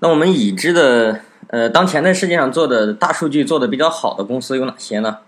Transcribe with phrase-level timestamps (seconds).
[0.00, 5.18] 那我们已知的，呃，当前在世界上做的大数据做的比较好的公司有哪些呢？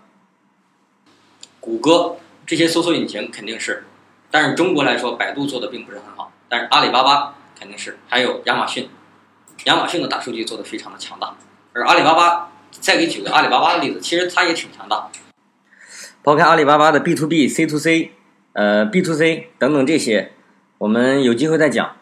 [1.59, 3.85] 谷歌这些搜索引擎肯定是，
[4.29, 8.89] 但是中国来说，百度做的并不是很好，但是阿里巴巴肯定是，还有亚马逊，
[9.65, 11.35] 亚马逊的大数据做的非常的强大，
[11.73, 15.09] 而阿里巴巴，再给举个阿里巴巴的例子，其实它也挺强大。
[16.23, 18.11] 抛开阿里巴巴的 B to B、C to C，
[18.53, 20.33] 呃，B to C 等等这些，
[20.77, 21.95] 我们有机会再讲。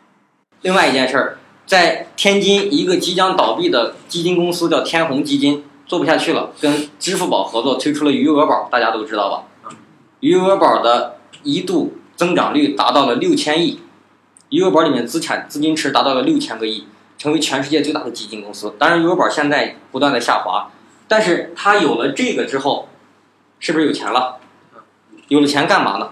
[0.62, 9.44] 另外一件事儿，在天津一个即将倒闭的基金公司叫天弘基金，做不下去了，跟支付宝合作推出了余额宝，大家都知道吧？
[10.20, 13.80] 余额宝的一度增长率达到了六千亿，
[14.50, 16.88] 余额宝里面资产资金池达到了六千个亿，
[17.18, 18.74] 成为全世界最大的基金公司。
[18.78, 20.70] 当然，余额宝现在不断的下滑，
[21.08, 22.88] 但是它有了这个之后，
[23.60, 24.38] 是不是有钱了？
[25.28, 26.12] 有了钱干嘛呢？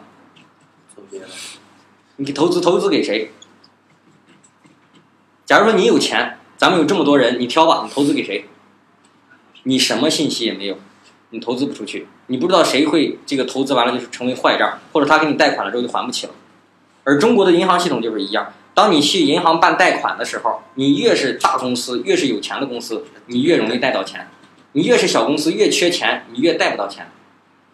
[2.15, 3.31] 你投资投资给谁？
[5.53, 8.45] 假如说你有钱，咱们有这么多人，你挑吧，你投资给谁？
[9.61, 10.79] 你什么信息也没有，
[11.29, 16.33] 你投资不出去，你不知道谁会这个投资完了就是成为坏账，或者他给你贷款了之后就还不起了。
[17.03, 24.21] 而中国的银行系统就是一样，当你去银行办贷款的时候，你越是大公司，越是有钱的公司，你越容易贷到钱；
[24.71, 27.11] 你越是小公司，越缺钱，你越贷不到钱。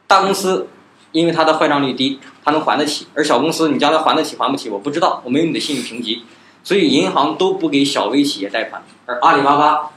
[0.06, 0.68] 大公司
[1.14, 6.23] 因为它的坏账率低，它能还得起；而小公司你将来还得起还不起，我不知道，我没有你的信誉评级。
[6.70, 9.89] 所以银行都不给小微企业贷款，而阿里巴巴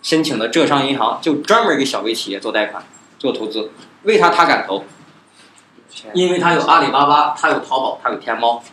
[0.00, 2.82] 申请的浙商银行就专门给小微企业做贷款、
[3.18, 3.70] 做投资。
[4.04, 4.84] 为啥他敢投？
[6.14, 8.64] 因为他有阿里巴巴，他有淘宝，他有天猫。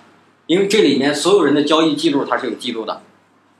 [0.45, 3.01] 因为这里面所有人的交易记录他是有记录的。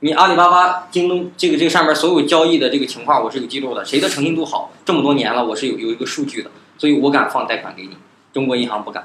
[0.00, 7.98] 你阿里巴巴、京东这个这个上面所有交易的这个情况我是有记录的，谁的诚信度好，这么多年了我是有有一个数据的，所以我敢放贷款给你。
[8.32, 9.04] 中国银行不敢，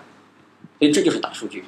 [0.79, 1.65] 所以这就是大数据，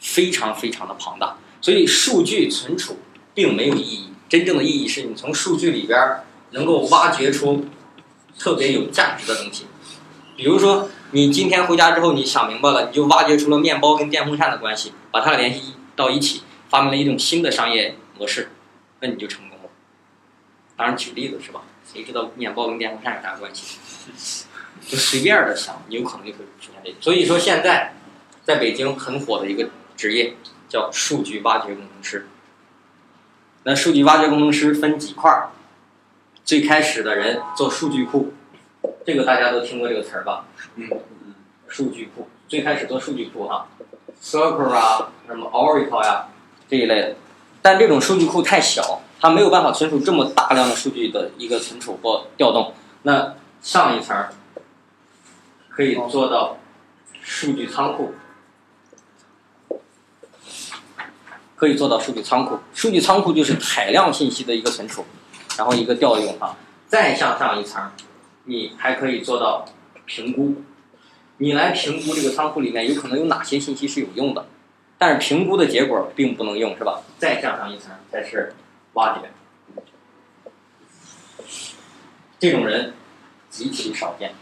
[0.00, 1.36] 非常非常的庞大。
[1.66, 2.96] 所以数据存储
[3.34, 5.98] 并没有意义，真正的意义是你从数据里边
[6.52, 7.66] 能够挖掘出
[8.38, 9.66] 特别有价值的东西。
[10.36, 18.52] 比如说，你今天回家之后，你想明白了，你就挖掘出了面包跟电风扇的关系，把它俩联系到一起，发明了一种新的商业模式，
[19.00, 19.70] 那你就成功了。
[20.76, 21.62] 当然，举例子是吧？
[21.92, 23.78] 谁知道面包跟电风扇有啥关系？
[24.86, 26.96] 就随便的想，你有可能就会出现这个。
[27.00, 27.96] 所以说，现在
[28.44, 30.36] 在北京很火的一个职业。
[30.68, 32.28] 叫数据挖掘工程师。
[33.64, 35.50] 那数据挖掘工程师分几块儿？
[36.44, 38.32] 最开始的人做数据库，
[39.04, 40.44] 这个大家都听过这个词儿吧？
[40.76, 41.34] 嗯嗯。
[41.66, 43.66] 数据库最开始做数据库哈
[44.22, 46.28] ，Circle 啊，什么 Oracle 呀
[46.68, 47.16] 这一类的。
[47.60, 52.72] 但这种数据库太小，它没有办法存储这么大量的数据的一个存储或调动。
[53.02, 54.16] 那上一层
[55.68, 56.58] 可以做到
[57.20, 58.14] 数据仓库。
[61.56, 65.04] 可以做到数据仓库，数据仓库就是海量信息的一个存储，
[65.56, 66.54] 然后一个调用啊。
[66.86, 67.90] 再向上一层，
[68.44, 69.64] 你还可以做到
[70.04, 70.62] 评估，
[71.38, 74.46] 你来评估这个仓库里面有可能有哪些信息是有用的，
[74.98, 77.00] 但是评估的结果并不能用，是吧？
[77.18, 78.54] 再向上一层才是
[78.92, 79.30] 挖掘，
[82.38, 82.92] 这种人
[83.48, 84.32] 极其少见，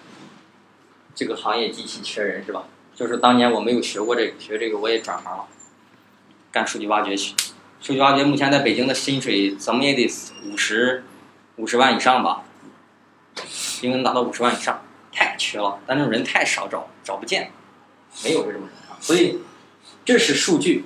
[1.15, 2.65] 这个行业极其缺人，是吧？
[2.95, 5.47] 就是当年我没有学过这个，学这个我也转行了。
[6.55, 7.35] 干数据挖掘去，
[7.83, 10.09] 数据挖掘目前在北京的薪水怎么也得
[10.49, 11.03] 五十
[11.57, 12.45] 五十万以上吧，
[13.81, 14.81] 应该能达到五十万以上，
[15.13, 17.51] 太缺了，但这种人太少，找找不见，
[18.23, 18.95] 没有这种人啊。
[19.01, 19.41] 所以
[20.05, 20.85] 这是数据，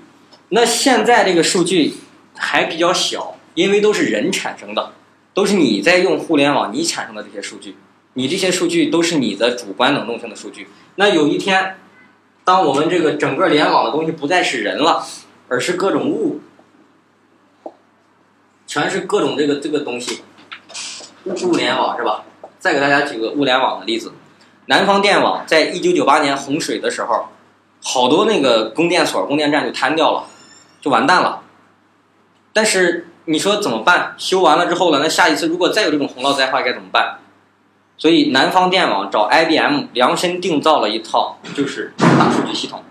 [0.48, 1.96] 那现在这个数据
[2.34, 4.94] 还比较小，因为都是人产生的，
[5.34, 7.76] 都是你在用互联网你产生的这些数据，
[8.14, 10.68] 你这些数据都是你的主观能动性的数据。
[10.94, 11.76] 那有一天，
[12.42, 15.06] 当我们这个整个联网的东西不再是人了。
[15.48, 16.40] 而是各种物，
[18.66, 20.22] 全是各种这个这个东西，
[21.24, 22.24] 物联网是吧？
[22.58, 24.12] 再给大家举个物联网的例子，
[24.66, 27.28] 南方电网在一九九八年洪水的时候，
[27.82, 30.24] 好多那个供电所、供电站就瘫掉了，
[30.80, 31.42] 就完蛋了。
[32.52, 34.14] 但是你说怎么办？
[34.18, 37.18] 修完了之后了，那下一次如果再有这种洪涝灾害该怎么办？
[37.96, 42.82] 所以南方电网找 IBM 量身定造了一套就是大数据系统。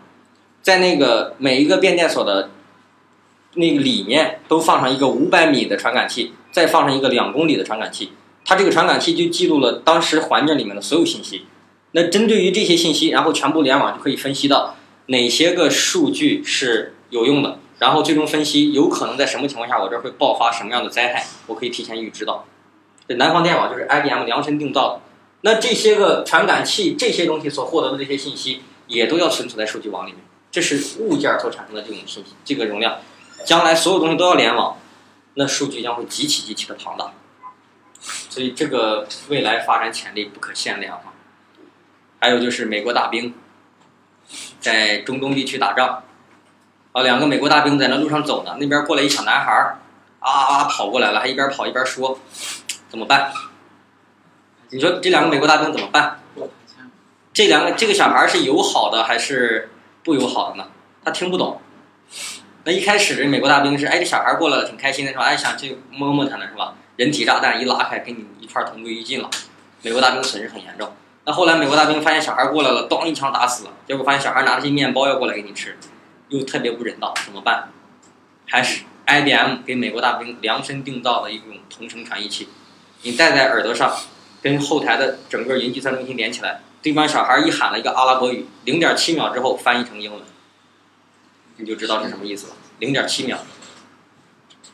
[0.68, 2.50] 在那个每一个变电所的
[3.54, 8.12] 那个里面，都放上一个五百米的传感器，再放上一个两公里的传感器。
[8.44, 11.46] 它这个传感器就记录了当时环境里面的所有信息。
[11.92, 14.76] 那针对于这些信息，然后全部联网就可以分析到
[15.06, 22.44] 哪些个数据是有用的，然后最终分析有可能在什么情况下我这会爆发什么样的灾害，我可以提前预知到。
[23.08, 25.02] 这南方电网就是 IBM 量身定造的。
[25.44, 30.20] 那这些个传感器这些东西所获得的这些信息，也都要存储在数据网里面。
[30.52, 33.00] 这是物件所产生的这种信息，这个容量，
[33.46, 34.78] 将来所有东西都要联网。
[35.36, 37.12] 那数据将会极其极其的庞大。
[38.30, 41.14] 所以这个未来发展潜力不可限量啊！
[42.20, 43.34] 还有就是美国大兵
[44.60, 46.04] 在中东地区打仗，
[46.92, 49.80] 啊，两个美国大兵在那路上走呢，那边过来一小男孩儿，
[50.20, 52.20] 啊啊跑过来了，还一边跑一边说
[52.88, 53.32] ：“怎么办？”
[54.70, 56.20] 你说这两个美国大兵怎么办？
[57.34, 59.70] 这两个这个小孩是友好的还是
[60.04, 60.68] 不友好的呢？
[61.04, 61.62] 他听不懂。
[62.64, 65.24] 那一开始美国大兵是，哎，这小孩过来了，挺开心的是吧？
[65.24, 66.76] 哎，想去摸摸他呢是吧？
[66.98, 69.30] 人体炸弹一拉开，跟你一块同归于尽了。
[69.82, 70.92] 美国大兵损失很严重。
[71.26, 73.72] 那后来美国大兵发现小孩过来了，咣一枪打死了。
[73.88, 75.78] 结果发现小孩拿了些面包要过来给你吃，
[76.30, 77.70] 又特别不人道，怎么办？
[78.48, 82.50] 还是 IBM 给美国大兵量身定造的一种同声传译器，
[83.02, 83.96] 你戴在耳朵上，
[84.42, 90.22] 跟后台的整个云计算中心连起来，对方小孩一喊了一个阿拉伯语，零点七秒之后翻译成英文，
[91.58, 92.54] 你就知道是什么意思了。
[92.80, 93.40] 零点七秒。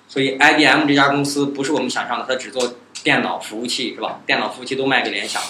[0.07, 4.19] 所以 IBM 这家公司不是我们想象的，它只做电脑服务器是吧？
[4.27, 5.41] 电脑服务器都卖给联想，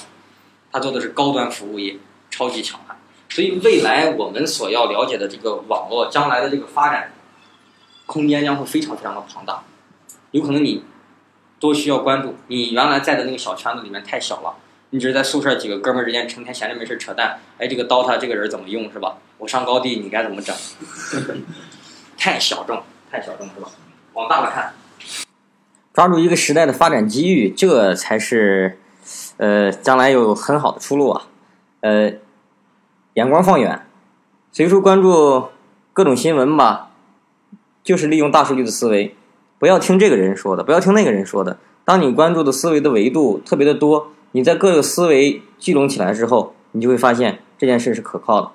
[0.72, 1.98] 它做的是高端服务业，
[2.30, 2.98] 超级强悍。
[3.30, 7.12] 所以未来我们所要了解的这个网络将来的这个发展
[8.06, 9.64] 空间将会非常非常的庞大，
[10.32, 10.84] 有可能你
[11.64, 12.36] 都需要关注。
[12.48, 14.54] 你原来在的那个小圈子里面太小了，
[14.90, 17.40] 你只是在宿舍几个哥们之间成天闲着没事扯淡。
[17.58, 19.16] 哎，这个 DOTA 这个人怎么用是吧？
[19.38, 20.54] 我上高地你该怎么整？
[22.20, 23.70] 太小众，太小众是吧？
[24.12, 24.74] 往大了看，
[25.94, 28.78] 抓住一个时代的发展机遇，这才是，
[29.38, 31.28] 呃，将来有很好的出路啊。
[31.80, 32.12] 呃，
[33.14, 33.88] 眼光放远，
[34.52, 35.48] 随处关注
[35.94, 36.92] 各种新闻吧，
[37.82, 39.16] 就是利用大数据的思维，
[39.64, 41.58] 不要听这个人说的，不要听那个人说的。
[41.86, 48.52] 当你关注的思维的维度特别的多，你在各个思维聚拢起来之后，你就会发现这件事是可靠的。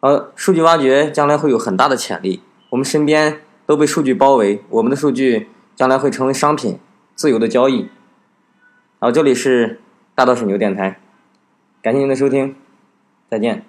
[0.00, 3.40] 而数据挖掘将来会有很大的潜力，我们身边。
[3.64, 6.78] 都被数据包围，我们的数据将来会成为商品，
[7.16, 7.88] 自由的交易。
[9.00, 9.80] 好，这里是
[10.14, 11.00] 大道水牛电台，
[11.82, 12.54] 感谢您的收听，
[13.28, 13.64] 再见。